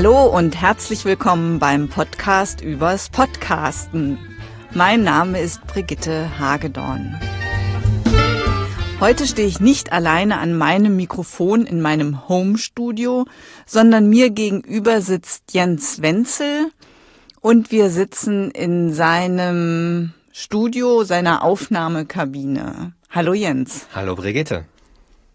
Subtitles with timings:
[0.00, 4.16] Hallo und herzlich willkommen beim Podcast übers Podcasten.
[4.72, 7.18] Mein Name ist Brigitte Hagedorn.
[9.00, 13.26] Heute stehe ich nicht alleine an meinem Mikrofon in meinem Home-Studio,
[13.66, 16.70] sondern mir gegenüber sitzt Jens Wenzel
[17.40, 22.92] und wir sitzen in seinem Studio, seiner Aufnahmekabine.
[23.10, 23.88] Hallo Jens.
[23.92, 24.64] Hallo Brigitte.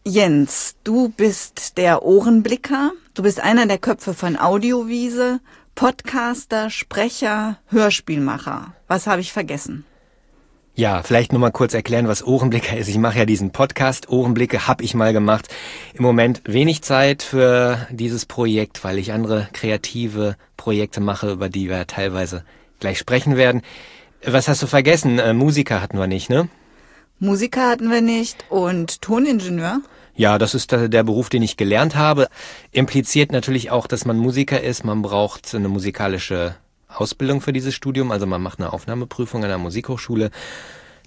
[0.05, 2.93] Jens, du bist der Ohrenblicker.
[3.16, 5.40] Du bist einer der Köpfe von Audiowiese,
[5.76, 8.73] Podcaster, Sprecher, Hörspielmacher.
[8.88, 9.86] Was habe ich vergessen?
[10.73, 12.88] Ja, vielleicht nur mal kurz erklären, was Ohrenblicker ist.
[12.88, 14.09] Ich mache ja diesen Podcast.
[14.09, 15.48] Ohrenblicke habe ich mal gemacht.
[15.94, 21.70] Im Moment wenig Zeit für dieses Projekt, weil ich andere kreative Projekte mache, über die
[21.70, 22.44] wir teilweise
[22.80, 23.61] gleich sprechen werden.
[24.25, 25.20] Was hast du vergessen?
[25.20, 26.50] Äh, Musiker hatten wir nicht, ne?
[27.20, 29.81] Musiker hatten wir nicht und Toningenieur?
[30.16, 32.28] Ja, das ist der Beruf, den ich gelernt habe.
[32.72, 34.83] Impliziert natürlich auch, dass man Musiker ist.
[34.83, 36.55] Man braucht eine musikalische
[36.88, 38.11] Ausbildung für dieses Studium.
[38.11, 40.30] Also man macht eine Aufnahmeprüfung an der Musikhochschule.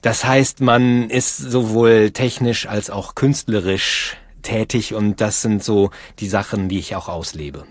[0.02, 6.28] Das heißt, man ist sowohl technisch als auch künstlerisch tätig und das sind so die
[6.28, 7.64] Sachen, die ich auch auslebe.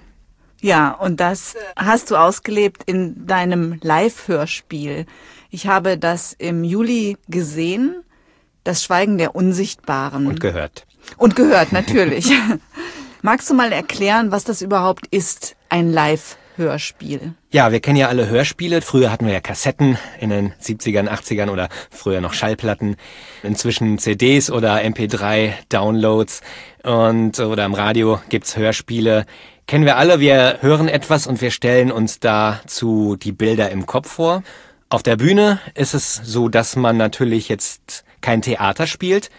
[0.61, 5.05] Ja, und das hast du ausgelebt in deinem Live-Hörspiel.
[5.49, 8.03] Ich habe das im Juli gesehen,
[8.63, 10.27] das Schweigen der Unsichtbaren.
[10.27, 10.85] Und gehört.
[11.17, 12.31] Und gehört, natürlich.
[13.21, 17.33] Magst du mal erklären, was das überhaupt ist, ein Live-Hörspiel?
[17.49, 18.81] Ja, wir kennen ja alle Hörspiele.
[18.81, 22.97] Früher hatten wir ja Kassetten in den 70ern, 80ern oder früher noch Schallplatten.
[23.41, 26.41] Inzwischen CDs oder MP3-Downloads
[26.83, 29.25] und oder im Radio gibt's Hörspiele.
[29.67, 34.11] Kennen wir alle, wir hören etwas und wir stellen uns dazu die Bilder im Kopf
[34.11, 34.43] vor.
[34.89, 39.31] Auf der Bühne ist es so, dass man natürlich jetzt kein Theater spielt,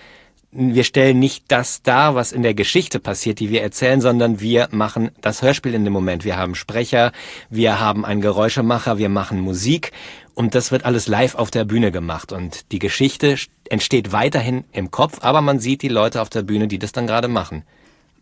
[0.56, 4.69] wir stellen nicht das dar, was in der Geschichte passiert, die wir erzählen, sondern wir
[4.70, 6.25] machen das Hörspiel in dem Moment.
[6.25, 7.12] Wir haben Sprecher,
[7.50, 9.92] wir haben einen Geräuschemacher, wir machen Musik
[10.34, 13.36] und das wird alles live auf der Bühne gemacht und die Geschichte
[13.69, 17.06] entsteht weiterhin im Kopf, aber man sieht die Leute auf der Bühne, die das dann
[17.06, 17.62] gerade machen.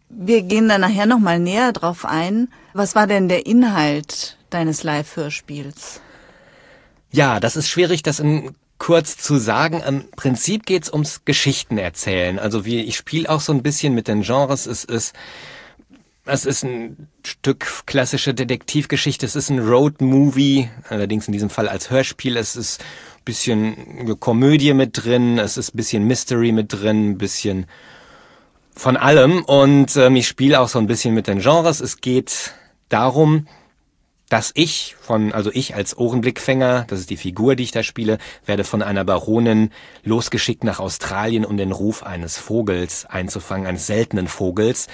[0.08, 2.48] Wir gehen dann nachher noch mal näher drauf ein.
[2.72, 6.00] Was war denn der Inhalt deines Live-Hörspiels?
[7.10, 8.54] Ja, das ist schwierig, das in
[8.84, 9.80] kurz zu sagen.
[9.80, 12.38] Im Prinzip geht's ums Geschichten erzählen.
[12.38, 14.66] Also wie ich spiele auch so ein bisschen mit den Genres.
[14.66, 15.14] Es ist
[16.26, 19.24] es ist ein Stück klassische Detektivgeschichte.
[19.24, 22.36] Es ist ein Road-Movie, allerdings in diesem Fall als Hörspiel.
[22.36, 25.38] Es ist ein bisschen Komödie mit drin.
[25.38, 27.64] Es ist ein bisschen Mystery mit drin, ein bisschen
[28.76, 29.44] von allem.
[29.44, 31.80] Und ähm, ich spiele auch so ein bisschen mit den Genres.
[31.80, 32.52] Es geht
[32.90, 33.46] darum,
[34.34, 38.18] dass ich von, also ich als Ohrenblickfänger, das ist die Figur, die ich da spiele,
[38.44, 39.70] werde von einer Baronin
[40.02, 44.88] losgeschickt nach Australien, um den Ruf eines Vogels einzufangen, eines seltenen Vogels,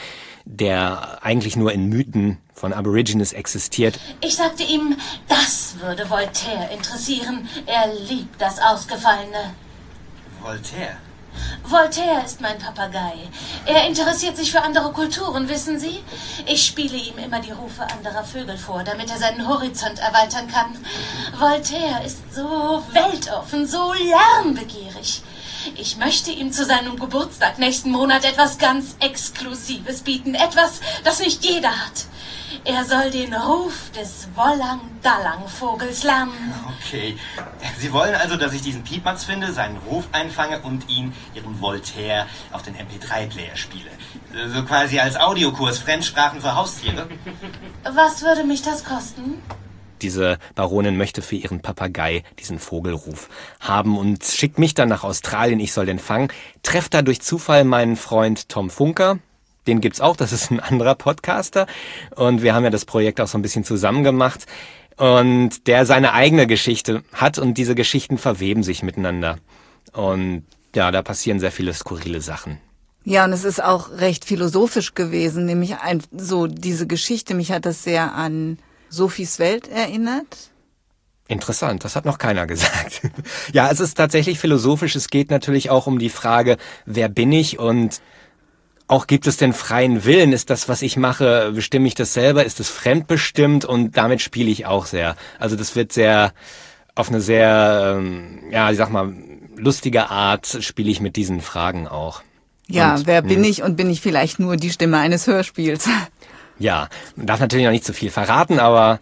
[0.44, 3.98] der eigentlich nur in Mythen von Aborigines existiert.
[4.20, 7.48] Ich sagte ihm, das würde Voltaire interessieren.
[7.64, 9.54] Er liebt das Ausgefallene.
[10.42, 10.98] Voltaire?
[11.64, 13.28] Voltaire ist mein Papagei.
[13.66, 16.02] Er interessiert sich für andere Kulturen, wissen Sie?
[16.46, 20.76] Ich spiele ihm immer die Rufe anderer Vögel vor, damit er seinen Horizont erweitern kann.
[21.38, 25.22] Voltaire ist so weltoffen, so lärmbegierig.
[25.76, 31.44] Ich möchte ihm zu seinem Geburtstag nächsten Monat etwas ganz Exklusives bieten, etwas, das nicht
[31.44, 32.06] jeder hat.
[32.64, 36.54] Er soll den Ruf des Wollang-Dallang-Vogels lernen.
[36.78, 37.16] Okay.
[37.78, 42.26] Sie wollen also, dass ich diesen Piepmatz finde, seinen Ruf einfange und ihn, Ihrem Voltaire,
[42.52, 43.90] auf den MP3-Player spiele.
[44.52, 47.08] So quasi als Audiokurs Fremdsprachen für Haustiere.
[47.84, 49.42] Was würde mich das kosten?
[50.02, 53.28] Diese Baronin möchte für ihren Papagei diesen Vogelruf
[53.60, 56.28] haben und schickt mich dann nach Australien, ich soll den fangen.
[56.62, 59.18] Trefft da durch Zufall meinen Freund Tom Funker,
[59.66, 61.66] den gibt's auch, das ist ein anderer Podcaster.
[62.14, 64.46] Und wir haben ja das Projekt auch so ein bisschen zusammen gemacht.
[64.96, 69.38] Und der seine eigene Geschichte hat und diese Geschichten verweben sich miteinander.
[69.92, 72.58] Und ja, da passieren sehr viele skurrile Sachen.
[73.04, 77.64] Ja, und es ist auch recht philosophisch gewesen, nämlich ein, so diese Geschichte, mich hat
[77.64, 78.58] das sehr an
[78.90, 80.50] Sophies Welt erinnert.
[81.26, 83.02] Interessant, das hat noch keiner gesagt.
[83.52, 84.96] ja, es ist tatsächlich philosophisch.
[84.96, 88.02] Es geht natürlich auch um die Frage, wer bin ich und
[88.90, 90.32] auch gibt es den freien Willen?
[90.32, 92.44] Ist das, was ich mache, bestimme ich das selber?
[92.44, 93.64] Ist es fremdbestimmt?
[93.64, 95.16] Und damit spiele ich auch sehr.
[95.38, 96.32] Also das wird sehr,
[96.96, 99.14] auf eine sehr, ähm, ja, ich sag mal,
[99.56, 102.22] lustige Art spiele ich mit diesen Fragen auch.
[102.66, 105.88] Ja, und, wer bin ich und bin ich vielleicht nur die Stimme eines Hörspiels?
[106.62, 109.00] Ja, man darf natürlich noch nicht zu viel verraten, aber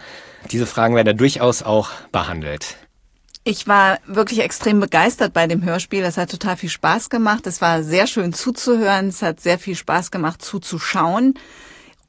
[0.53, 2.77] diese Fragen werden da durchaus auch behandelt.
[3.51, 6.03] Ich war wirklich extrem begeistert bei dem Hörspiel.
[6.03, 7.47] Es hat total viel Spaß gemacht.
[7.47, 9.09] Es war sehr schön zuzuhören.
[9.09, 11.33] Es hat sehr viel Spaß gemacht zuzuschauen.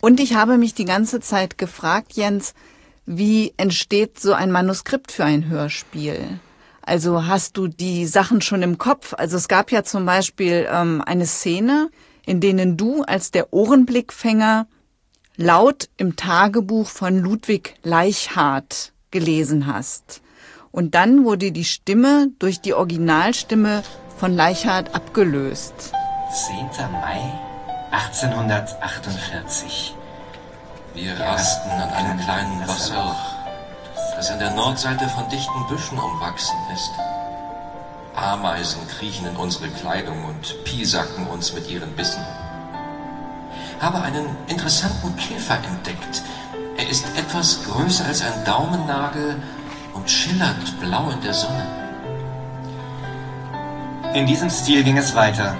[0.01, 2.53] Und ich habe mich die ganze Zeit gefragt, Jens,
[3.06, 6.41] wie entsteht so ein Manuskript für ein Hörspiel?
[6.81, 9.13] Also hast du die Sachen schon im Kopf?
[9.18, 11.89] Also es gab ja zum Beispiel ähm, eine Szene,
[12.25, 14.68] in denen du als der Ohrenblickfänger
[15.38, 20.21] laut im Tagebuch von Ludwig Leichhardt gelesen hast.
[20.71, 23.83] Und dann wurde die Stimme durch die Originalstimme
[24.18, 25.92] von Leichhardt abgelöst.
[26.31, 26.69] 10.
[26.92, 27.21] Mai
[27.92, 29.95] 1848.
[30.94, 33.36] Wir rasten an einem kleinen Wasserloch,
[34.16, 36.92] das an der Nordseite von dichten Büschen umwachsen ist.
[38.15, 42.24] Ameisen kriechen in unsere Kleidung und piesacken uns mit ihren Bissen.
[43.80, 46.22] Habe einen interessanten Käfer entdeckt.
[46.77, 49.42] Er ist etwas größer als ein Daumennagel
[50.00, 51.66] und schillert blau in der Sonne.
[54.13, 55.56] In diesem Stil ging es weiter.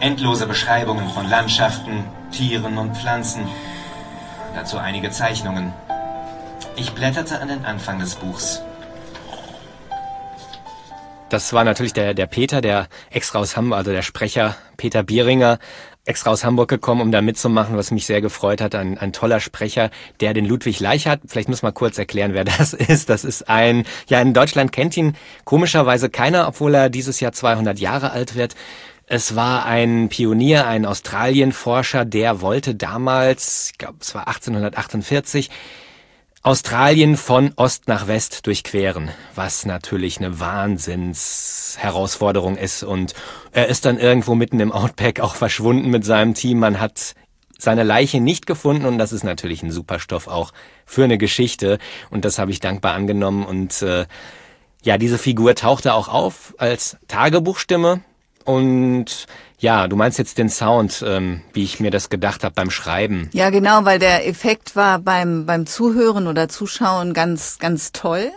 [0.00, 3.48] Endlose Beschreibungen von Landschaften, Tieren und Pflanzen.
[4.54, 5.72] Dazu einige Zeichnungen.
[6.76, 8.62] Ich blätterte an den Anfang des Buchs.
[11.30, 15.58] Das war natürlich der, der Peter, der extra aus Hamburg, also der Sprecher Peter Bieringer,
[16.10, 18.74] extra aus Hamburg gekommen, um da mitzumachen, was mich sehr gefreut hat.
[18.74, 19.90] Ein, ein toller Sprecher,
[20.20, 23.08] der den Ludwig Leichhardt, vielleicht muss man kurz erklären, wer das ist.
[23.08, 25.14] Das ist ein, ja, in Deutschland kennt ihn
[25.44, 28.54] komischerweise keiner, obwohl er dieses Jahr 200 Jahre alt wird.
[29.06, 35.50] Es war ein Pionier, ein Australienforscher, der wollte damals, ich glaube, es war 1848,
[36.42, 42.82] Australien von Ost nach West durchqueren, was natürlich eine Wahnsinnsherausforderung ist.
[42.82, 43.12] Und
[43.52, 46.60] er ist dann irgendwo mitten im Outback auch verschwunden mit seinem Team.
[46.60, 47.14] Man hat
[47.58, 50.52] seine Leiche nicht gefunden und das ist natürlich ein Superstoff auch
[50.86, 51.78] für eine Geschichte.
[52.08, 53.44] Und das habe ich dankbar angenommen.
[53.44, 54.06] Und äh,
[54.82, 58.00] ja, diese Figur tauchte auch auf als Tagebuchstimme.
[58.50, 59.26] Und
[59.58, 63.30] ja, du meinst jetzt den Sound, ähm, wie ich mir das gedacht habe beim Schreiben.
[63.32, 68.30] Ja, genau, weil der Effekt war beim, beim Zuhören oder Zuschauen ganz, ganz toll.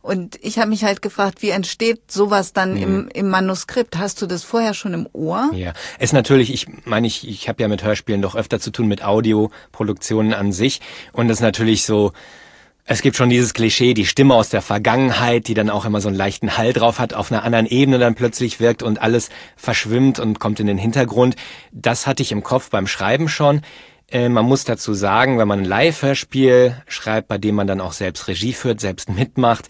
[0.00, 2.82] Und ich habe mich halt gefragt, wie entsteht sowas dann mhm.
[2.82, 3.96] im, im Manuskript?
[3.96, 5.50] Hast du das vorher schon im Ohr?
[5.54, 8.86] Ja, es natürlich, ich meine, ich, ich habe ja mit Hörspielen doch öfter zu tun,
[8.86, 10.80] mit Audioproduktionen an sich.
[11.12, 12.12] Und das ist natürlich so,
[12.86, 16.08] es gibt schon dieses Klischee, die Stimme aus der Vergangenheit, die dann auch immer so
[16.08, 20.18] einen leichten Hall drauf hat, auf einer anderen Ebene dann plötzlich wirkt und alles verschwimmt
[20.18, 21.36] und kommt in den Hintergrund.
[21.72, 23.62] Das hatte ich im Kopf beim Schreiben schon.
[24.10, 27.92] Äh, man muss dazu sagen, wenn man ein Live-Hörspiel schreibt, bei dem man dann auch
[27.92, 29.68] selbst Regie führt, selbst mitmacht,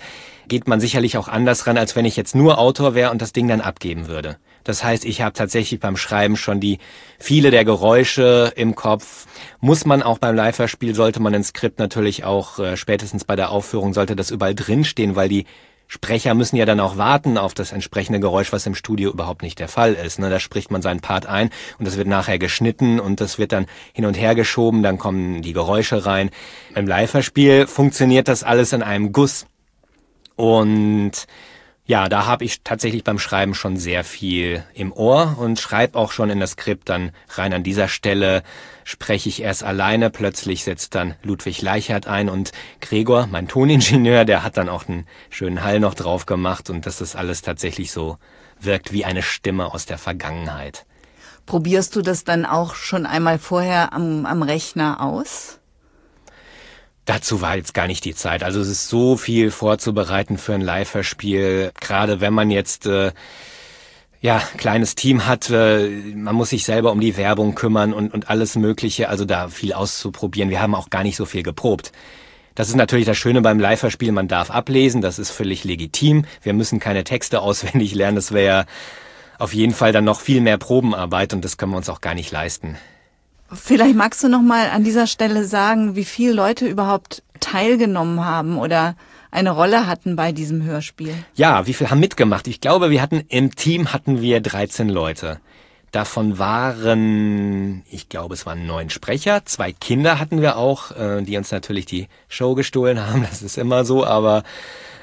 [0.48, 3.32] geht man sicherlich auch anders ran, als wenn ich jetzt nur Autor wäre und das
[3.32, 4.38] Ding dann abgeben würde.
[4.64, 6.78] Das heißt, ich habe tatsächlich beim Schreiben schon die
[7.18, 9.26] viele der Geräusche im Kopf.
[9.60, 13.50] Muss man auch beim Live-Spiel, sollte man ein Skript natürlich auch äh, spätestens bei der
[13.50, 15.44] Aufführung, sollte das überall drinstehen, weil die
[15.86, 19.58] Sprecher müssen ja dann auch warten auf das entsprechende Geräusch, was im Studio überhaupt nicht
[19.58, 20.18] der Fall ist.
[20.18, 20.30] Ne?
[20.30, 23.66] Da spricht man seinen Part ein und das wird nachher geschnitten und das wird dann
[23.92, 26.30] hin und her geschoben, dann kommen die Geräusche rein.
[26.74, 29.46] Im Live-Spiel funktioniert das alles in einem Guss.
[30.36, 31.12] Und
[31.86, 36.12] ja, da habe ich tatsächlich beim Schreiben schon sehr viel im Ohr und schreibe auch
[36.12, 38.42] schon in das Skript dann rein an dieser Stelle
[38.84, 44.42] spreche ich erst alleine, plötzlich setzt dann Ludwig Leichert ein und Gregor, mein Toningenieur, der
[44.42, 48.16] hat dann auch einen schönen Hall noch drauf gemacht und dass das alles tatsächlich so
[48.60, 50.86] wirkt wie eine Stimme aus der Vergangenheit.
[51.44, 55.58] Probierst du das dann auch schon einmal vorher am, am Rechner aus?
[57.04, 58.42] Dazu war jetzt gar nicht die Zeit.
[58.42, 61.72] Also es ist so viel vorzubereiten für ein Live-Hörspiel.
[61.78, 63.12] Gerade wenn man jetzt äh,
[64.22, 68.30] ja kleines Team hat, äh, man muss sich selber um die Werbung kümmern und, und
[68.30, 69.10] alles Mögliche.
[69.10, 70.48] Also da viel auszuprobieren.
[70.48, 71.92] Wir haben auch gar nicht so viel geprobt.
[72.54, 74.12] Das ist natürlich das Schöne beim Live-Hörspiel.
[74.12, 75.02] Man darf ablesen.
[75.02, 76.24] Das ist völlig legitim.
[76.40, 78.16] Wir müssen keine Texte auswendig lernen.
[78.16, 78.64] Das wäre
[79.38, 82.14] auf jeden Fall dann noch viel mehr Probenarbeit und das können wir uns auch gar
[82.14, 82.78] nicht leisten.
[83.52, 88.58] Vielleicht magst du noch mal an dieser Stelle sagen, wie viele Leute überhaupt teilgenommen haben
[88.58, 88.96] oder
[89.30, 91.14] eine Rolle hatten bei diesem Hörspiel.
[91.34, 92.46] Ja, wie viele haben mitgemacht?
[92.46, 95.40] Ich glaube, wir hatten im Team hatten wir 13 Leute.
[95.90, 99.44] Davon waren, ich glaube, es waren neun Sprecher.
[99.44, 103.22] Zwei Kinder hatten wir auch, äh, die uns natürlich die Show gestohlen haben.
[103.30, 104.42] Das ist immer so, aber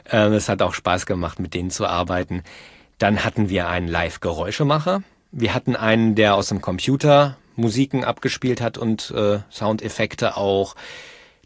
[0.09, 2.43] äh, es hat auch Spaß gemacht, mit denen zu arbeiten.
[2.97, 5.03] Dann hatten wir einen Live-Geräuschemacher.
[5.31, 10.75] Wir hatten einen, der aus dem Computer Musiken abgespielt hat und äh, Soundeffekte auch.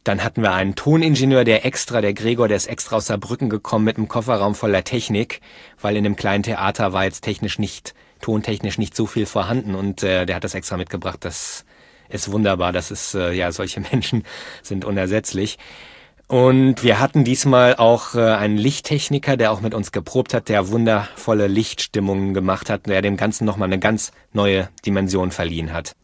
[0.03, 3.85] Dann hatten wir einen Toningenieur, der extra, der Gregor, der ist extra aus Saarbrücken gekommen
[3.85, 5.41] mit einem Kofferraum voller Technik,
[5.81, 10.03] weil in dem kleinen Theater war jetzt technisch nicht, tontechnisch nicht so viel vorhanden und
[10.03, 11.25] äh, der hat das extra mitgebracht.
[11.25, 11.65] Das
[12.09, 12.71] ist wunderbar.
[12.71, 14.23] Das ist, äh, ja, solche Menschen
[14.61, 15.57] sind unersetzlich.
[16.27, 20.69] Und wir hatten diesmal auch äh, einen Lichttechniker, der auch mit uns geprobt hat, der
[20.69, 25.95] wundervolle Lichtstimmungen gemacht hat, der dem Ganzen nochmal eine ganz neue Dimension verliehen hat.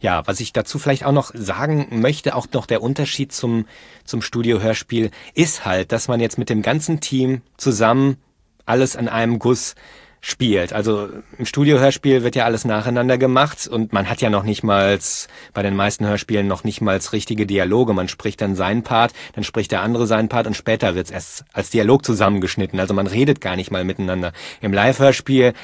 [0.00, 3.66] Ja, was ich dazu vielleicht auch noch sagen möchte, auch noch der Unterschied zum,
[4.04, 8.16] zum Studiohörspiel ist halt, dass man jetzt mit dem ganzen Team zusammen
[8.64, 9.74] alles an einem Guss
[10.20, 10.72] spielt.
[10.72, 14.98] Also im Studiohörspiel wird ja alles nacheinander gemacht und man hat ja noch nicht mal
[15.54, 17.94] bei den meisten Hörspielen noch nicht mal richtige Dialoge.
[17.94, 21.12] Man spricht dann seinen Part, dann spricht der andere seinen Part und später wird es
[21.12, 22.80] erst als Dialog zusammengeschnitten.
[22.80, 24.32] Also man redet gar nicht mal miteinander.
[24.60, 25.54] Im Live-Hörspiel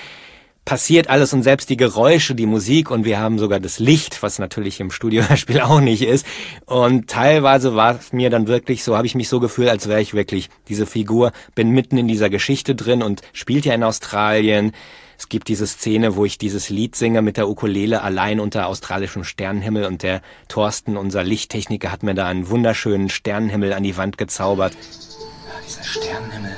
[0.64, 4.38] passiert alles und selbst die Geräusche, die Musik und wir haben sogar das Licht, was
[4.38, 6.26] natürlich im Studiospiel auch nicht ist.
[6.66, 10.00] Und teilweise war es mir dann wirklich so, habe ich mich so gefühlt, als wäre
[10.00, 14.72] ich wirklich diese Figur, bin mitten in dieser Geschichte drin und spielt ja in Australien.
[15.18, 19.22] Es gibt diese Szene, wo ich dieses Lied singe mit der Ukulele allein unter australischem
[19.22, 24.18] Sternenhimmel und der Thorsten, unser Lichttechniker, hat mir da einen wunderschönen Sternenhimmel an die Wand
[24.18, 24.74] gezaubert.
[24.74, 26.56] Ja, dieser Sternenhimmel.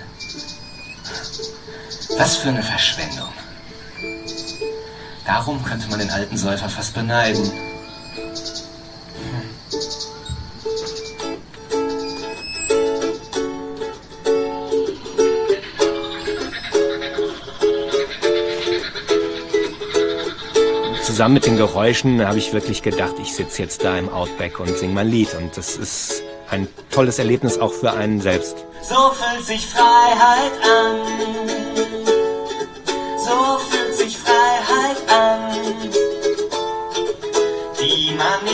[2.18, 3.28] Was für eine Verschwendung.
[5.26, 7.50] Darum könnte man den alten Säufer fast beneiden.
[21.02, 24.76] Zusammen mit den Geräuschen habe ich wirklich gedacht, ich sitze jetzt da im Outback und
[24.76, 25.34] singe mein Lied.
[25.34, 28.64] Und das ist ein tolles Erlebnis auch für einen selbst.
[28.82, 31.65] So fühlt sich Freiheit an.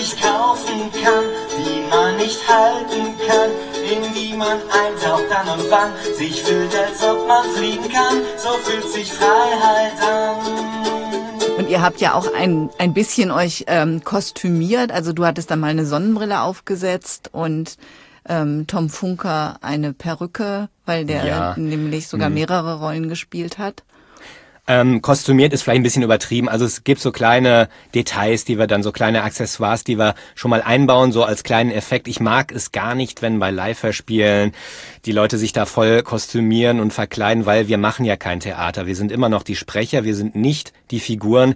[0.03, 1.25] Nicht kaufen kann,
[1.57, 3.51] die man nicht halten kann,
[3.89, 8.49] in die man eintaucht dann und wann, sich fühlt, als ob man fliegen kann, so
[8.65, 11.57] fühlt sich Freiheit an.
[11.57, 14.91] Und ihr habt ja auch ein, ein bisschen euch ähm, kostümiert.
[14.91, 17.77] Also du hattest da mal eine Sonnenbrille aufgesetzt und
[18.29, 21.55] ähm, Tom Funker eine Perücke, weil der Ja.
[21.57, 22.35] nämlich sogar Mhm.
[22.35, 23.85] mehrere Rollen gespielt hat.
[24.75, 26.49] Ähm, kostümiert ist vielleicht ein bisschen übertrieben.
[26.49, 30.50] Also es gibt so kleine Details, die wir dann, so kleine Accessoires, die wir schon
[30.50, 32.09] mal einbauen, so als kleinen Effekt.
[32.09, 34.52] Ich mag es gar nicht, wenn bei Live-Hörspielen
[35.05, 38.87] die Leute sich da voll kostümieren und verkleiden, weil wir machen ja kein Theater.
[38.87, 41.55] Wir sind immer noch die Sprecher, wir sind nicht die Figuren.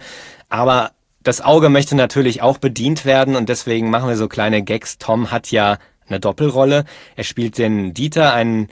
[0.51, 0.91] Aber
[1.23, 4.99] das Auge möchte natürlich auch bedient werden und deswegen machen wir so kleine Gags.
[4.99, 6.85] Tom hat ja eine Doppelrolle.
[7.17, 8.69] Er spielt den Dieter, einen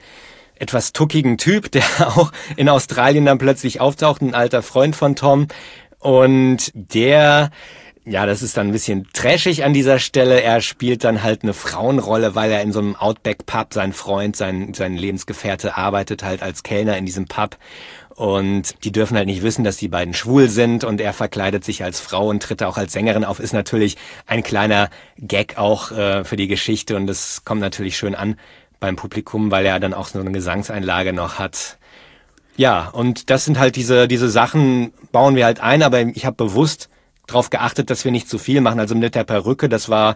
[0.57, 5.47] etwas tuckigen Typ, der auch in Australien dann plötzlich auftaucht, ein alter Freund von Tom.
[5.99, 7.49] Und der,
[8.05, 10.41] ja, das ist dann ein bisschen trashig an dieser Stelle.
[10.41, 14.73] Er spielt dann halt eine Frauenrolle, weil er in so einem Outback-Pub, sein Freund, sein,
[14.73, 17.57] sein Lebensgefährte arbeitet halt als Kellner in diesem Pub.
[18.15, 21.83] Und die dürfen halt nicht wissen, dass die beiden schwul sind und er verkleidet sich
[21.83, 23.41] als Frau und tritt auch als Sängerin auf.
[23.41, 28.15] Ist natürlich ein kleiner Gag auch äh, für die Geschichte und es kommt natürlich schön
[28.15, 28.37] an
[28.79, 31.77] beim Publikum, weil er dann auch so eine Gesangseinlage noch hat.
[32.57, 36.35] Ja, und das sind halt diese, diese Sachen, bauen wir halt ein, aber ich habe
[36.35, 36.89] bewusst
[37.27, 38.79] darauf geachtet, dass wir nicht zu viel machen.
[38.79, 40.15] Also mit der Perücke, das war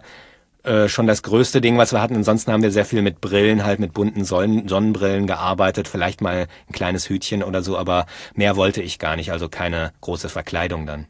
[0.62, 2.16] äh, schon das größte Ding, was wir hatten.
[2.16, 6.48] Ansonsten haben wir sehr viel mit Brillen, halt mit bunten Sonnen Sonnenbrillen gearbeitet, vielleicht mal
[6.68, 10.86] ein kleines Hütchen oder so, aber mehr wollte ich gar nicht, also keine große Verkleidung
[10.86, 11.06] dann.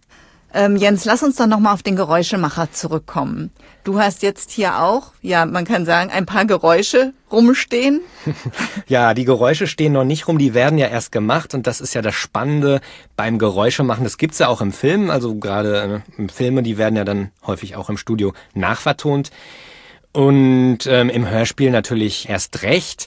[0.53, 3.51] Ähm, Jens, lass uns doch nochmal auf den Geräuschemacher zurückkommen.
[3.85, 8.01] Du hast jetzt hier auch, ja, man kann sagen, ein paar Geräusche rumstehen.
[8.87, 11.95] Ja, die Geräusche stehen noch nicht rum, die werden ja erst gemacht und das ist
[11.95, 12.81] ja das Spannende
[13.15, 14.03] beim Geräuschemachen.
[14.03, 17.77] Das gibt's ja auch im Film, also gerade äh, Filme, die werden ja dann häufig
[17.77, 19.31] auch im Studio nachvertont
[20.13, 23.07] und ähm, im Hörspiel natürlich erst recht.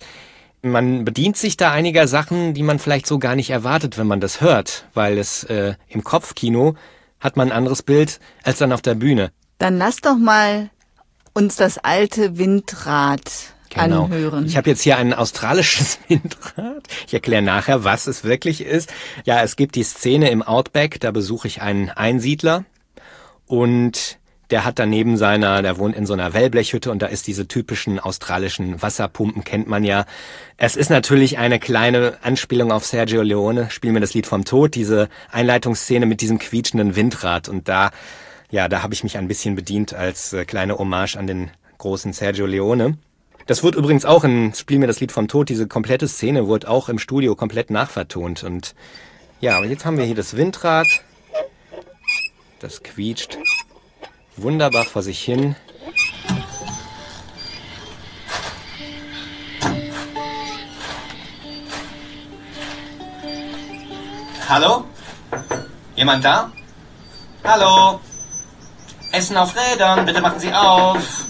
[0.61, 4.21] Man bedient sich da einiger Sachen, die man vielleicht so gar nicht erwartet, wenn man
[4.21, 6.75] das hört, weil es äh, im Kopfkino
[7.23, 9.31] hat man ein anderes Bild als dann auf der Bühne.
[9.57, 10.69] Dann lass doch mal
[11.33, 13.21] uns das alte Windrad
[13.75, 14.09] anhören.
[14.09, 14.41] Genau.
[14.45, 16.87] Ich habe jetzt hier ein australisches Windrad.
[17.07, 18.93] Ich erkläre nachher, was es wirklich ist.
[19.25, 22.65] Ja, es gibt die Szene im Outback, da besuche ich einen Einsiedler
[23.47, 24.19] und
[24.53, 27.99] der hat daneben seiner, der wohnt in so einer Wellblechhütte und da ist diese typischen
[27.99, 30.05] australischen Wasserpumpen, kennt man ja.
[30.57, 34.75] Es ist natürlich eine kleine Anspielung auf Sergio Leone, Spiel mir das Lied vom Tod,
[34.75, 37.89] diese Einleitungsszene mit diesem quietschenden Windrad und da,
[38.51, 42.13] ja, da habe ich mich ein bisschen bedient als äh, kleine Hommage an den großen
[42.13, 42.99] Sergio Leone.
[43.47, 46.69] Das wird übrigens auch in Spiel mir das Lied vom Tod, diese komplette Szene wurde
[46.69, 48.43] auch im Studio komplett nachvertont.
[48.43, 48.75] Und
[49.41, 50.85] ja, aber jetzt haben wir hier das Windrad.
[52.59, 53.39] Das quietscht
[54.37, 55.55] wunderbar vor sich hin.
[64.49, 64.85] Hallo?
[65.95, 66.51] Jemand da?
[67.43, 67.99] Hallo?
[69.11, 71.25] Essen auf Rädern, bitte machen Sie auf.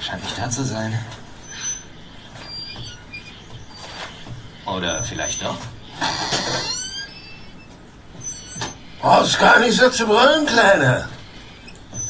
[0.00, 0.98] Scheint nicht da zu sein.
[4.66, 5.56] Oder vielleicht doch?
[9.00, 11.08] Brauchst gar nicht so zu brüllen, Kleiner.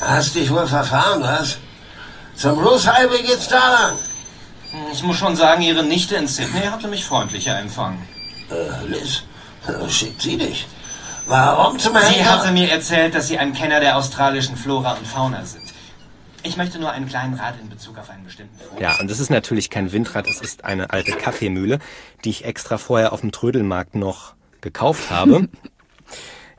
[0.00, 1.58] Hast dich wohl verfahren, was?
[2.36, 3.98] Zum Bruce Highway geht's da lang.
[4.92, 8.02] Ich muss schon sagen, Ihre Nichte in Sydney hatte mich freundlicher empfangen.
[8.50, 9.22] Äh, Liz,
[9.68, 10.66] äh, schickt sie dich.
[11.26, 12.30] Warum zum Sie Henker?
[12.30, 15.62] hatte mir erzählt, dass Sie ein Kenner der australischen Flora und Fauna sind.
[16.42, 18.82] Ich möchte nur einen kleinen Rat in Bezug auf einen bestimmten Vogel.
[18.82, 21.78] Ja, und es ist natürlich kein Windrad, es ist eine alte Kaffeemühle,
[22.24, 25.48] die ich extra vorher auf dem Trödelmarkt noch gekauft habe.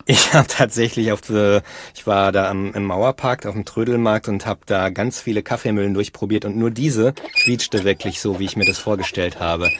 [0.08, 1.60] Ich habe tatsächlich auf the,
[1.96, 5.96] ich war da am, im Mauerpark auf dem Trödelmarkt und habe da ganz viele Kaffeemühlen
[5.96, 9.72] durchprobiert und nur diese quietschte wirklich so, wie ich mir das vorgestellt habe.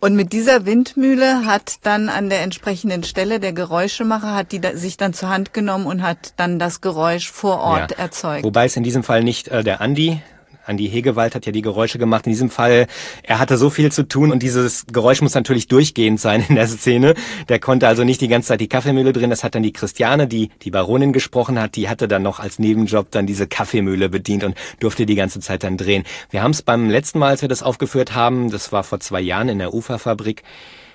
[0.00, 4.76] Und mit dieser Windmühle hat dann an der entsprechenden Stelle der Geräuschemacher hat die da,
[4.76, 7.98] sich dann zur Hand genommen und hat dann das Geräusch vor Ort Ja.
[7.98, 8.42] erzeugt.
[8.42, 10.20] Wobei es in diesem Fall nicht äh, der Andi,
[10.64, 12.26] Andi Hegewald hat ja die Geräusche gemacht.
[12.26, 12.86] In diesem Fall,
[13.22, 16.68] er hatte so viel zu tun und dieses Geräusch muss natürlich durchgehend sein in der
[16.68, 17.14] Szene.
[17.48, 19.30] Der konnte also nicht die ganze Zeit die Kaffeemühle drehen.
[19.30, 22.58] Das hat dann die Christiane, die die Baronin gesprochen hat, die hatte dann noch als
[22.58, 26.04] Nebenjob dann diese Kaffeemühle bedient und durfte die ganze Zeit dann drehen.
[26.30, 29.20] Wir haben es beim letzten Mal, als wir das aufgeführt haben, das war vor zwei
[29.20, 30.42] Jahren in der Uferfabrik,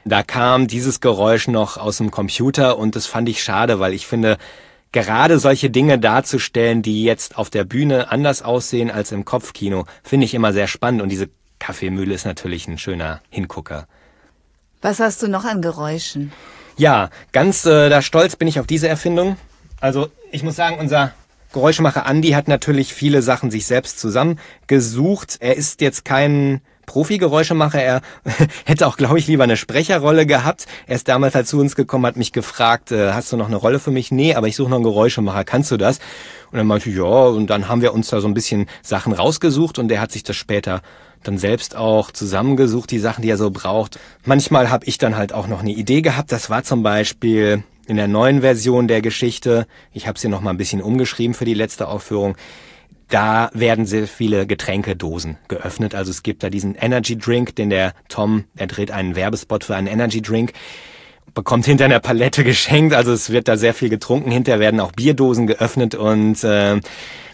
[0.05, 4.07] da kam dieses Geräusch noch aus dem Computer und das fand ich schade, weil ich
[4.07, 4.37] finde,
[4.91, 10.25] gerade solche Dinge darzustellen, die jetzt auf der Bühne anders aussehen als im Kopfkino, finde
[10.25, 11.29] ich immer sehr spannend und diese
[11.59, 13.85] Kaffeemühle ist natürlich ein schöner Hingucker.
[14.81, 16.31] Was hast du noch an Geräuschen?
[16.77, 19.37] Ja, ganz äh, da stolz bin ich auf diese Erfindung.
[19.81, 21.13] Also ich muss sagen, unser
[21.53, 25.37] Geräuschemacher Andi hat natürlich viele Sachen sich selbst zusammengesucht.
[25.39, 27.79] Er ist jetzt kein Profi-Geräuschemacher.
[27.79, 28.01] Er
[28.65, 30.65] hätte auch, glaube ich, lieber eine Sprecherrolle gehabt.
[30.87, 33.57] Er ist damals halt zu uns gekommen, hat mich gefragt, äh, hast du noch eine
[33.57, 34.11] Rolle für mich?
[34.11, 35.43] Nee, aber ich suche noch einen Geräuschemacher.
[35.43, 35.99] Kannst du das?
[36.51, 37.03] Und dann meinte ich, ja.
[37.03, 40.23] Und dann haben wir uns da so ein bisschen Sachen rausgesucht und er hat sich
[40.23, 40.81] das später
[41.23, 43.99] dann selbst auch zusammengesucht, die Sachen, die er so braucht.
[44.25, 46.31] Manchmal habe ich dann halt auch noch eine Idee gehabt.
[46.31, 49.67] Das war zum Beispiel in der neuen Version der Geschichte.
[49.93, 52.35] Ich habe sie noch mal ein bisschen umgeschrieben für die letzte Aufführung.
[53.09, 55.95] Da werden sehr viele Getränkedosen geöffnet.
[55.95, 59.75] Also es gibt da diesen Energy Drink, den der Tom, er dreht einen Werbespot für
[59.75, 60.51] einen Energy Drink,
[61.33, 62.93] bekommt hinter einer Palette geschenkt.
[62.93, 64.31] Also es wird da sehr viel getrunken.
[64.31, 66.81] Hinterher werden auch Bierdosen geöffnet und äh,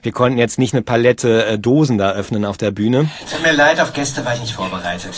[0.03, 3.09] wir konnten jetzt nicht eine Palette äh, Dosen da öffnen auf der Bühne.
[3.31, 5.13] Tut mir leid, auf Gäste war ich nicht vorbereitet.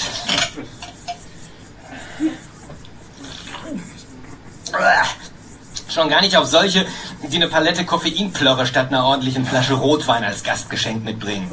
[5.95, 6.85] Schon gar nicht auf solche,
[7.23, 11.49] die eine Palette Koffeinplörre statt einer ordentlichen Flasche Rotwein als Gastgeschenk mitbringen.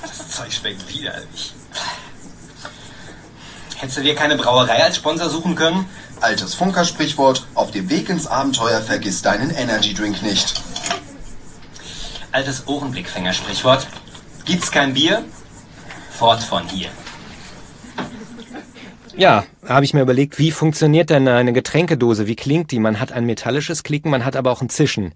[0.00, 1.52] Das Zeug schmeckt widerlich.
[3.76, 5.86] Hättest du dir keine Brauerei als Sponsor suchen können?
[6.22, 10.54] Altes Funkersprichwort, auf dem Weg ins Abenteuer vergiss deinen Energy Drink nicht.
[12.32, 13.86] Altes Ohrenblickfänger-Sprichwort.
[14.46, 15.22] Gibt's kein Bier?
[16.10, 16.88] Fort von hier.
[19.16, 22.26] Ja, habe ich mir überlegt, wie funktioniert denn eine Getränkedose?
[22.26, 22.80] Wie klingt die?
[22.80, 25.14] Man hat ein metallisches Klicken, man hat aber auch ein Zischen.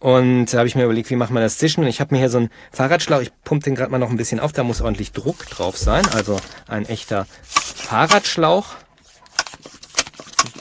[0.00, 1.84] Und da habe ich mir überlegt, wie macht man das Zischen?
[1.84, 4.16] Und ich habe mir hier so einen Fahrradschlauch, ich pumpe den gerade mal noch ein
[4.16, 6.04] bisschen auf, da muss ordentlich Druck drauf sein.
[6.12, 8.66] Also ein echter Fahrradschlauch.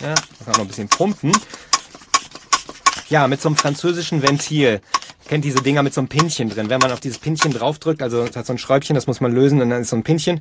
[0.02, 0.14] Ja,
[0.46, 1.32] kann noch ein bisschen pumpen.
[3.10, 4.80] Ja, mit so einem französischen Ventil.
[5.28, 6.70] Kennt diese Dinger mit so einem Pinchen drin.
[6.70, 9.34] Wenn man auf dieses Pinchen draufdrückt, also es hat so ein Schräubchen, das muss man
[9.34, 10.40] lösen und dann ist so ein Pinchen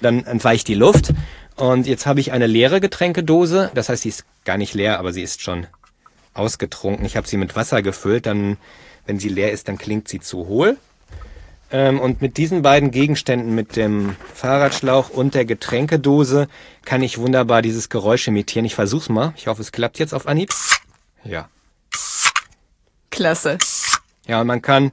[0.00, 1.12] dann entweicht die Luft.
[1.56, 3.70] Und jetzt habe ich eine leere Getränkedose.
[3.74, 5.66] Das heißt, sie ist gar nicht leer, aber sie ist schon
[6.34, 7.06] ausgetrunken.
[7.06, 8.26] Ich habe sie mit Wasser gefüllt.
[8.26, 8.56] Dann,
[9.06, 10.76] wenn sie leer ist, dann klingt sie zu hohl.
[11.70, 16.48] Ähm, und mit diesen beiden Gegenständen, mit dem Fahrradschlauch und der Getränkedose,
[16.84, 18.64] kann ich wunderbar dieses Geräusch imitieren.
[18.64, 19.32] Ich versuch's mal.
[19.36, 20.50] Ich hoffe, es klappt jetzt auf Anhieb.
[21.24, 21.48] Ja.
[23.10, 23.58] Klasse.
[24.26, 24.90] Ja, und man kann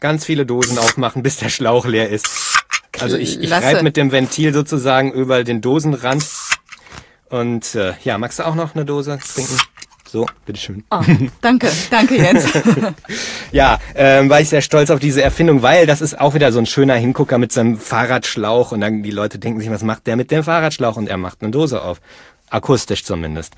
[0.00, 2.49] ganz viele Dosen aufmachen, bis der Schlauch leer ist.
[3.00, 6.24] Also ich, ich reibe mit dem Ventil sozusagen über den Dosenrand.
[7.28, 9.56] Und äh, ja, magst du auch noch eine Dose trinken?
[10.10, 10.82] So, bitteschön.
[10.90, 11.02] Oh,
[11.40, 12.44] danke, danke Jens.
[13.52, 16.58] Ja, ähm, war ich sehr stolz auf diese Erfindung, weil das ist auch wieder so
[16.58, 20.16] ein schöner Hingucker mit seinem Fahrradschlauch und dann die Leute denken sich, was macht der
[20.16, 20.96] mit dem Fahrradschlauch?
[20.96, 22.00] Und er macht eine Dose auf.
[22.48, 23.54] Akustisch zumindest.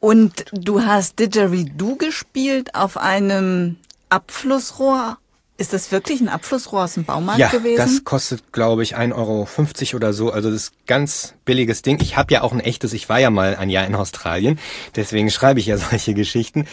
[0.00, 3.76] Und du hast Didgeridoo gespielt auf einem
[4.10, 5.18] Abflussrohr.
[5.58, 7.78] Ist das wirklich ein Abflussrohr aus dem Baumarkt ja, gewesen?
[7.78, 10.30] das kostet, glaube ich, 1,50 Euro oder so.
[10.30, 11.98] Also das ist ganz billiges Ding.
[12.00, 14.60] Ich habe ja auch ein echtes, ich war ja mal ein Jahr in Australien,
[14.94, 16.68] deswegen schreibe ich ja solche Geschichten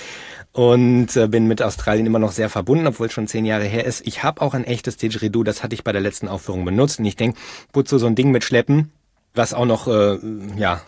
[0.51, 3.85] und äh, bin mit Australien immer noch sehr verbunden, obwohl es schon zehn Jahre her
[3.85, 4.05] ist.
[4.05, 7.05] Ich habe auch ein echtes Didgeridoo, das hatte ich bei der letzten Aufführung benutzt und
[7.05, 7.39] ich denke,
[7.73, 8.91] wozu so ein Ding mitschleppen,
[9.33, 10.19] was auch noch, äh,
[10.57, 10.81] ja,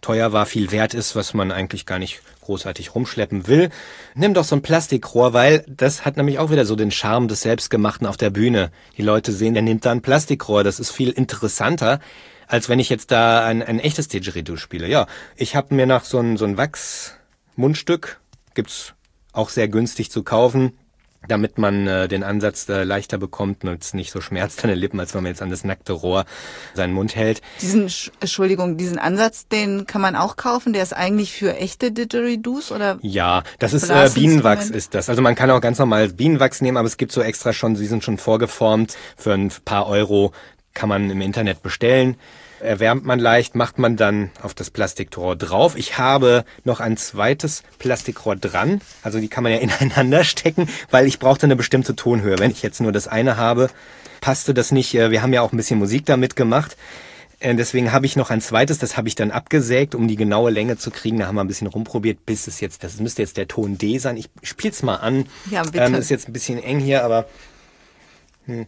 [0.00, 3.70] teuer war, viel wert ist, was man eigentlich gar nicht großartig rumschleppen will.
[4.16, 7.42] Nimm doch so ein Plastikrohr, weil das hat nämlich auch wieder so den Charme des
[7.42, 8.72] Selbstgemachten auf der Bühne.
[8.96, 10.64] Die Leute sehen, der nimmt da ein Plastikrohr.
[10.64, 12.00] Das ist viel interessanter,
[12.48, 14.88] als wenn ich jetzt da ein, ein echtes Didgeridoo spiele.
[14.88, 18.20] Ja, ich habe mir nach so ein, so ein Wachsmundstück
[18.54, 18.94] gibt's
[19.32, 20.72] auch sehr günstig zu kaufen
[21.28, 24.78] damit man äh, den Ansatz äh, leichter bekommt und es nicht so schmerzt an den
[24.78, 26.24] Lippen, als wenn man jetzt an das nackte Rohr
[26.74, 27.42] seinen Mund hält.
[27.60, 32.72] Diesen, Entschuldigung, diesen Ansatz, den kann man auch kaufen, der ist eigentlich für echte Didgeridoos
[32.72, 32.98] oder?
[33.02, 35.08] Ja, das ist äh, Bienenwachs ist das.
[35.08, 37.86] Also man kann auch ganz normal Bienenwachs nehmen, aber es gibt so extra schon, sie
[37.86, 40.32] sind schon vorgeformt, für ein paar Euro
[40.72, 42.16] kann man im Internet bestellen
[42.60, 45.76] erwärmt man leicht, macht man dann auf das Plastikrohr drauf.
[45.76, 51.06] Ich habe noch ein zweites Plastikrohr dran, also die kann man ja ineinander stecken, weil
[51.06, 52.38] ich brauchte eine bestimmte Tonhöhe.
[52.38, 53.70] Wenn ich jetzt nur das eine habe,
[54.20, 54.94] passte das nicht.
[54.94, 56.76] Äh, wir haben ja auch ein bisschen Musik damit gemacht.
[57.40, 60.50] Äh, deswegen habe ich noch ein zweites, das habe ich dann abgesägt, um die genaue
[60.50, 61.18] Länge zu kriegen.
[61.18, 63.98] Da haben wir ein bisschen rumprobiert, bis es jetzt, das müsste jetzt der Ton D
[63.98, 64.16] sein.
[64.16, 65.26] Ich spiel's mal an.
[65.50, 65.78] Ja, bitte.
[65.78, 67.26] Ähm, ist jetzt ein bisschen eng hier, aber.
[68.46, 68.66] Hm.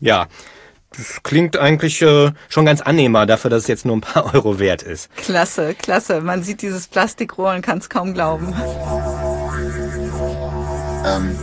[0.00, 0.26] Ja,
[0.96, 4.58] das klingt eigentlich äh, schon ganz annehmbar dafür, dass es jetzt nur ein paar Euro
[4.58, 5.14] wert ist.
[5.16, 6.20] Klasse, klasse.
[6.20, 8.54] Man sieht dieses Plastikrohr und kann es kaum glauben.
[11.04, 11.38] Ähm,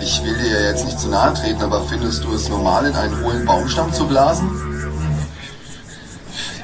[0.00, 2.94] ich will dir ja jetzt nicht zu nahe treten, aber findest du es normal, in
[2.94, 4.50] einen hohlen Baumstamm zu blasen?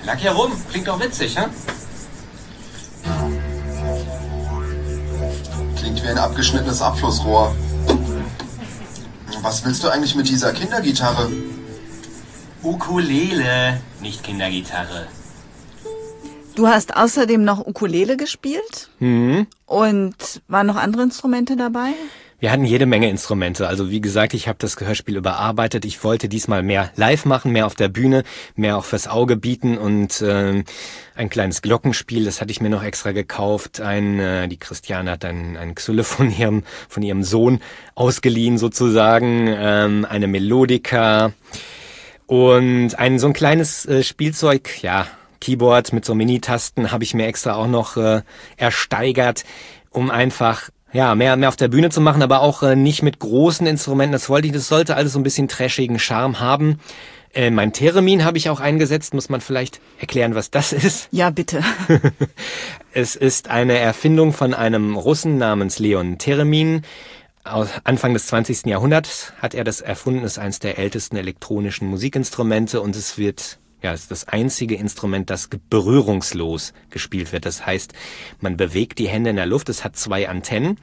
[0.07, 1.43] Lag hier rum, klingt doch witzig, hä?
[1.43, 1.84] Klingt
[6.05, 7.55] wie ein abgeschnittenes Abflussrohr.
[9.41, 11.31] Was willst du eigentlich mit dieser Kindergitarre?
[12.63, 15.07] Ukulele, nicht Kindergitarre.
[16.55, 18.91] Du hast außerdem noch Ukulele gespielt?
[19.01, 19.47] Mhm.
[19.67, 21.95] Und waren noch andere Instrumente dabei?
[22.41, 23.69] Wir hatten jede Menge Instrumente.
[23.69, 25.85] Also wie gesagt, ich habe das Gehörspiel überarbeitet.
[25.85, 28.25] Ich wollte diesmal mehr live machen, mehr auf der Bühne,
[28.57, 30.65] mehr auch fürs Auge bieten und äh,
[31.15, 33.81] ein kleines Glockenspiel, das hatte ich mir noch extra gekauft.
[33.81, 37.61] Ein, äh, die Christiane hat ein, ein Xylle von ihrem, von ihrem Sohn
[37.95, 41.33] ausgeliehen sozusagen, ähm, eine Melodika
[42.27, 45.07] und ein so ein kleines äh, Spielzeug, ja,
[45.41, 48.23] Keyboard mit so Mini-Tasten habe ich mir extra auch noch äh,
[48.57, 49.45] ersteigert,
[49.91, 53.19] um einfach ja, mehr, mehr auf der Bühne zu machen, aber auch äh, nicht mit
[53.19, 54.13] großen Instrumenten.
[54.13, 56.79] Das wollte ich, das sollte alles so ein bisschen trashigen Charme haben.
[57.35, 59.13] Äh, mein Theremin habe ich auch eingesetzt.
[59.13, 61.09] Muss man vielleicht erklären, was das ist?
[61.15, 61.63] Ja, bitte.
[62.93, 66.83] es ist eine Erfindung von einem Russen namens Leon Theremin.
[67.43, 68.67] Aus Anfang des 20.
[68.67, 73.93] Jahrhunderts hat er das erfunden, ist eines der ältesten elektronischen Musikinstrumente und es wird ja,
[73.93, 77.45] ist das einzige Instrument, das berührungslos gespielt wird.
[77.45, 77.93] Das heißt,
[78.41, 79.69] man bewegt die Hände in der Luft.
[79.69, 80.79] Es hat zwei Antennen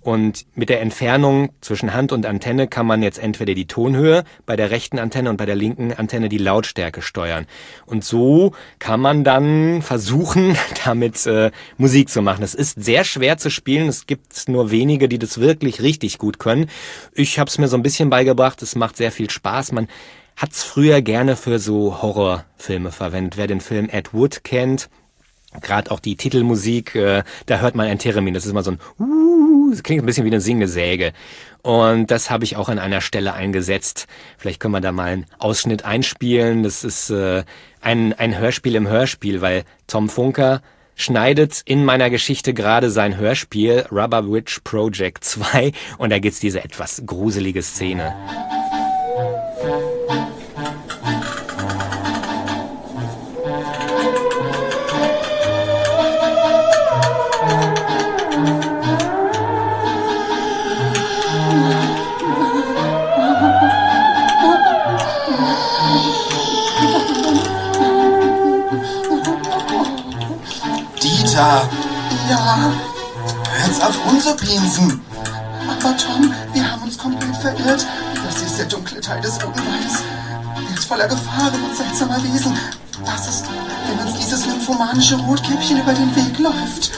[0.00, 4.56] und mit der Entfernung zwischen Hand und Antenne kann man jetzt entweder die Tonhöhe bei
[4.56, 7.46] der rechten Antenne und bei der linken Antenne die Lautstärke steuern.
[7.84, 12.42] Und so kann man dann versuchen, damit äh, Musik zu machen.
[12.42, 13.88] Es ist sehr schwer zu spielen.
[13.88, 16.70] Es gibt nur wenige, die das wirklich richtig gut können.
[17.12, 18.62] Ich habe es mir so ein bisschen beigebracht.
[18.62, 19.72] Es macht sehr viel Spaß.
[19.72, 19.88] Man
[20.38, 23.36] hat's früher gerne für so Horrorfilme verwendet.
[23.36, 24.88] Wer den Film Ed Wood kennt,
[25.62, 28.34] Gerade auch die Titelmusik, äh, da hört man ein Theremin.
[28.34, 31.12] Das ist immer so ein uh, das klingt ein bisschen wie eine singende Säge.
[31.62, 34.06] Und das habe ich auch an einer Stelle eingesetzt.
[34.36, 36.62] Vielleicht können wir da mal einen Ausschnitt einspielen.
[36.64, 37.44] Das ist äh,
[37.80, 40.60] ein, ein Hörspiel im Hörspiel, weil Tom Funker
[40.94, 46.62] schneidet in meiner Geschichte gerade sein Hörspiel Rubber Witch Project 2 und da gibt's diese
[46.62, 48.14] etwas gruselige Szene.
[71.38, 71.62] Peter!
[72.28, 72.72] Ja?
[73.52, 75.00] Hör jetzt auf rumzupinsen!
[75.68, 77.86] Aber Tom, wir haben uns komplett verirrt.
[78.26, 80.02] Das ist der dunkle Teil des Roten Weins.
[80.68, 82.58] Der ist voller Gefahren und seltsamer Wesen.
[83.04, 83.44] Was ist,
[83.86, 86.90] wenn uns dieses nymphomanische Rotkäppchen über den Weg läuft?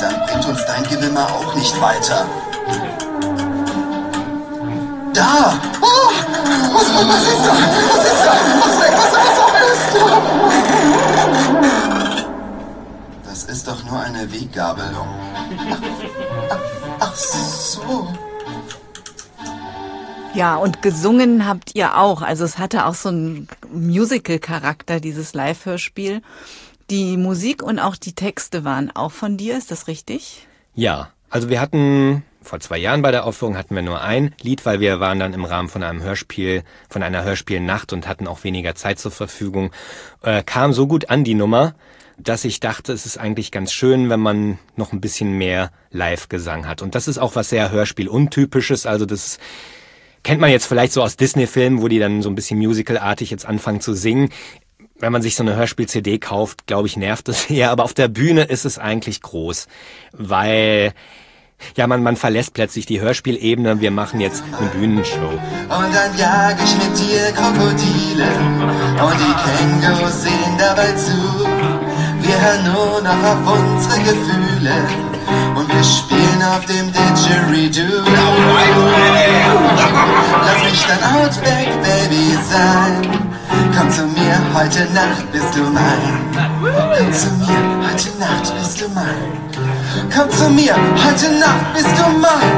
[0.00, 2.26] Dann bringt uns dein Gewimmer auch nicht weiter.
[5.14, 5.54] Da!
[5.80, 6.10] Oh!
[6.74, 7.52] Was, was ist da?
[7.92, 8.32] Was ist da?
[8.58, 9.92] Was, was, was, was ist?
[11.62, 11.81] Das
[13.62, 15.06] ist doch nur eine Weggabelung.
[16.50, 16.58] Ach,
[16.98, 18.12] ach so.
[20.34, 22.22] Ja, und gesungen habt ihr auch.
[22.22, 26.22] Also es hatte auch so einen Musical-Charakter, dieses Live-Hörspiel.
[26.90, 30.48] Die Musik und auch die Texte waren auch von dir, ist das richtig?
[30.74, 34.66] Ja, also wir hatten vor zwei Jahren bei der Aufführung hatten wir nur ein Lied,
[34.66, 38.42] weil wir waren dann im Rahmen von einem Hörspiel, von einer Hörspielnacht und hatten auch
[38.42, 39.70] weniger Zeit zur Verfügung.
[40.22, 41.74] Äh, kam so gut an die Nummer,
[42.18, 46.66] dass ich dachte, es ist eigentlich ganz schön, wenn man noch ein bisschen mehr Live-Gesang
[46.66, 46.82] hat.
[46.82, 48.86] Und das ist auch was sehr Hörspiel-untypisches.
[48.86, 49.38] Also das
[50.22, 53.46] kennt man jetzt vielleicht so aus Disney-Filmen, wo die dann so ein bisschen musicalartig jetzt
[53.46, 54.30] anfangen zu singen.
[54.98, 57.70] Wenn man sich so eine Hörspiel-CD kauft, glaube ich, nervt es eher.
[57.70, 59.66] Aber auf der Bühne ist es eigentlich groß,
[60.12, 60.92] weil
[61.76, 63.80] ja, man, man verlässt plötzlich die Hörspielebene.
[63.80, 65.28] Wir machen jetzt eine Bühnenshow.
[65.28, 68.28] Und dann jag ich mit dir Krokodile
[69.00, 71.41] und die Kängurus sehen dabei zu.
[72.42, 74.74] Hören nur noch auf unsere Gefühle
[75.54, 78.02] und wir spielen auf dem Didgeridoo.
[80.44, 83.08] Lass mich dein Outback Baby sein.
[83.78, 86.32] Komm zu mir, heute Nacht bist du mein.
[86.98, 89.30] Komm zu mir, heute Nacht bist du mein.
[90.12, 92.50] Komm zu mir, heute Nacht bist du mein.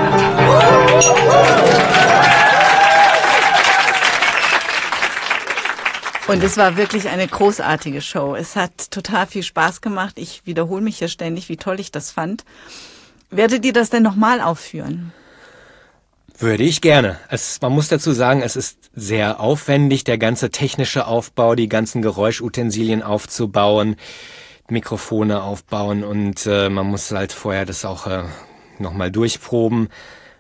[6.27, 8.35] Und es war wirklich eine großartige Show.
[8.35, 10.15] Es hat total viel Spaß gemacht.
[10.17, 12.45] Ich wiederhole mich hier ständig, wie toll ich das fand.
[13.31, 15.13] Werdet ihr das denn nochmal aufführen?
[16.39, 17.19] Würde ich gerne.
[17.29, 22.01] Es, man muss dazu sagen, es ist sehr aufwendig, der ganze technische Aufbau, die ganzen
[22.01, 23.97] Geräuschutensilien aufzubauen,
[24.69, 28.25] Mikrofone aufbauen und äh, man muss halt vorher das auch äh,
[28.79, 29.91] nochmal durchproben.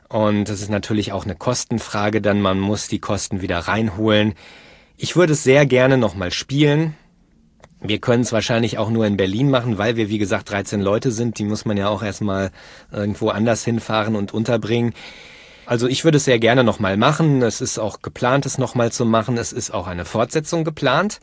[0.08, 4.34] Und das ist natürlich auch eine Kostenfrage, dann man muss die Kosten wieder reinholen.
[4.96, 6.94] Ich würde es sehr gerne nochmal spielen.
[7.80, 11.10] Wir können es wahrscheinlich auch nur in Berlin machen, weil wir, wie gesagt, 13 Leute
[11.10, 11.38] sind.
[11.38, 12.50] Die muss man ja auch erstmal
[12.92, 14.94] irgendwo anders hinfahren und unterbringen.
[15.66, 17.42] Also ich würde es sehr gerne nochmal machen.
[17.42, 19.36] Es ist auch geplant, es nochmal zu machen.
[19.36, 21.20] Es ist auch eine Fortsetzung geplant,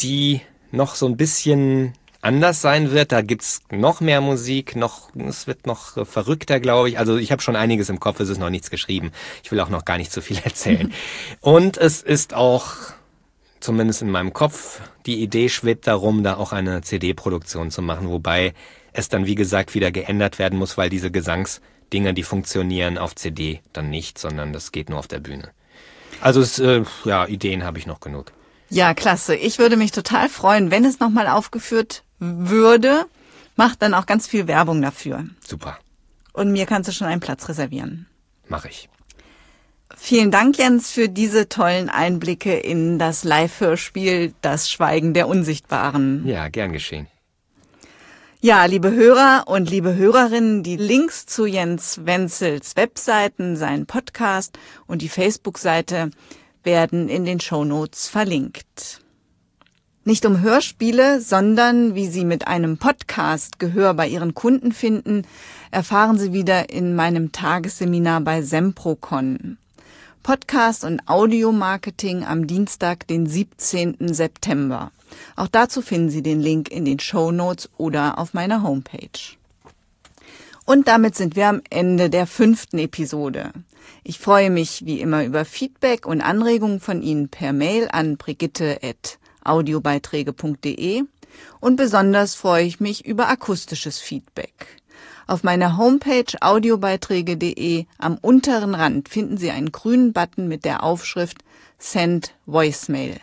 [0.00, 3.12] die noch so ein bisschen anders sein wird.
[3.12, 6.98] Da gibt's noch mehr Musik, noch es wird noch verrückter, glaube ich.
[6.98, 9.12] Also ich habe schon einiges im Kopf, es ist noch nichts geschrieben.
[9.42, 10.92] Ich will auch noch gar nicht zu viel erzählen.
[11.40, 12.85] Und es ist auch
[13.60, 18.54] zumindest in meinem Kopf, die Idee schwebt darum, da auch eine CD-Produktion zu machen, wobei
[18.92, 23.60] es dann, wie gesagt, wieder geändert werden muss, weil diese Gesangsdinge, die funktionieren auf CD
[23.72, 25.50] dann nicht, sondern das geht nur auf der Bühne.
[26.20, 28.32] Also es, äh, ja, Ideen habe ich noch genug.
[28.70, 29.36] Ja, klasse.
[29.36, 33.04] Ich würde mich total freuen, wenn es nochmal aufgeführt würde.
[33.54, 35.24] Macht dann auch ganz viel Werbung dafür.
[35.46, 35.78] Super.
[36.32, 38.06] Und mir kannst du schon einen Platz reservieren.
[38.48, 38.88] Mache ich.
[39.94, 46.26] Vielen Dank, Jens, für diese tollen Einblicke in das Live-Hörspiel Das Schweigen der Unsichtbaren.
[46.26, 47.06] Ja, gern geschehen.
[48.40, 55.02] Ja, liebe Hörer und liebe Hörerinnen, die Links zu Jens Wenzels Webseiten, seinen Podcast und
[55.02, 56.10] die Facebook-Seite
[56.62, 59.00] werden in den Shownotes verlinkt.
[60.04, 65.26] Nicht um Hörspiele, sondern wie Sie mit einem Podcast Gehör bei Ihren Kunden finden,
[65.70, 69.58] erfahren Sie wieder in meinem Tagesseminar bei Semprocon.
[70.26, 74.12] Podcast und Audiomarketing am Dienstag, den 17.
[74.12, 74.90] September.
[75.36, 79.36] Auch dazu finden Sie den Link in den Show Notes oder auf meiner Homepage.
[80.64, 83.52] Und damit sind wir am Ende der fünften Episode.
[84.02, 91.04] Ich freue mich wie immer über Feedback und Anregungen von Ihnen per Mail an brigitte.audiobeiträge.de
[91.60, 94.82] und besonders freue ich mich über akustisches Feedback.
[95.26, 101.38] Auf meiner Homepage audiobeiträge.de am unteren Rand finden Sie einen grünen Button mit der Aufschrift
[101.78, 103.20] Send Voicemail.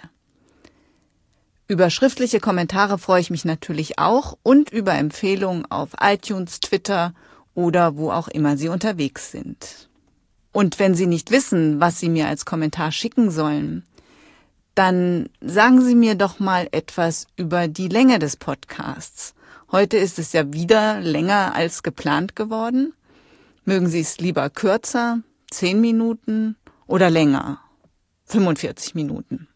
[1.70, 7.13] Über schriftliche Kommentare freue ich mich natürlich auch und über Empfehlungen auf iTunes, Twitter
[7.56, 9.89] oder wo auch immer Sie unterwegs sind.
[10.52, 13.86] Und wenn Sie nicht wissen, was Sie mir als Kommentar schicken sollen,
[14.76, 19.34] dann sagen Sie mir doch mal etwas über die Länge des Podcasts.
[19.73, 22.93] Heute ist es ja wieder länger als geplant geworden.
[23.65, 27.59] Mögen Sie es lieber kürzer, 10 Minuten oder länger,
[28.25, 29.47] 45 Minuten.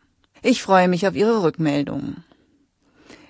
[0.42, 2.24] Ich freue mich auf Ihre Rückmeldungen.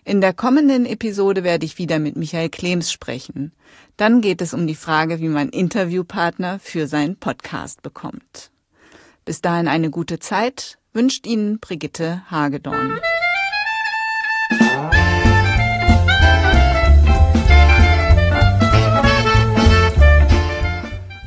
[0.06, 3.52] In der kommenden Episode werde ich wieder mit Michael Klems sprechen.
[3.98, 8.50] Dann geht es um die Frage, wie man Interviewpartner für seinen Podcast bekommt.
[9.26, 13.02] Bis dahin eine gute Zeit wünscht Ihnen Brigitte Hagedorn.